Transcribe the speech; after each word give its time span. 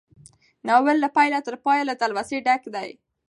ناول 0.67 0.97
له 1.03 1.09
پيله 1.17 1.39
تر 1.47 1.55
پايه 1.65 1.83
له 1.89 1.93
تلوسې 2.01 2.37
ډک 2.47 2.61
دی. 2.75 2.89